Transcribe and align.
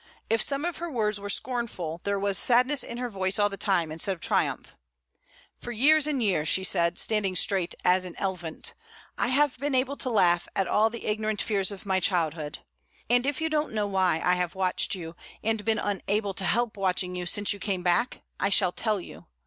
If 0.31 0.41
some 0.41 0.65
of 0.65 0.77
her 0.77 0.89
words 0.89 1.19
were 1.19 1.29
scornful, 1.29 2.01
there 2.03 2.17
was 2.17 2.35
sadness 2.35 2.81
in 2.81 2.97
her 2.97 3.07
voice 3.07 3.37
all 3.37 3.49
the 3.49 3.55
time, 3.55 3.91
instead 3.91 4.13
of 4.13 4.19
triumph. 4.19 4.75
"For 5.59 5.71
years 5.71 6.07
and 6.07 6.23
years," 6.23 6.47
she 6.47 6.63
said, 6.63 6.97
standing 6.97 7.35
straight 7.35 7.75
as 7.85 8.03
an 8.03 8.15
elvint, 8.17 8.73
"I 9.15 9.27
have 9.27 9.59
been 9.59 9.75
able 9.75 9.95
to 9.97 10.09
laugh 10.09 10.47
at 10.55 10.67
all 10.67 10.89
the 10.89 11.05
ignorant 11.05 11.39
fears 11.43 11.71
of 11.71 11.85
my 11.85 11.99
childhood; 11.99 12.63
and 13.11 13.27
if 13.27 13.39
you 13.41 13.47
don't 13.47 13.73
know 13.73 13.85
why 13.85 14.19
I 14.25 14.33
have 14.33 14.55
watched 14.55 14.95
you 14.95 15.15
and 15.43 15.63
been 15.63 15.77
unable 15.77 16.33
to 16.33 16.45
help 16.45 16.77
watching 16.77 17.15
you 17.15 17.27
since 17.27 17.53
you 17.53 17.59
came 17.59 17.83
back, 17.83 18.23
I 18.39 18.49
shall 18.49 18.71
tell 18.71 18.99
you. 18.99 19.27